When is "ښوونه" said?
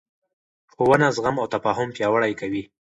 0.71-1.07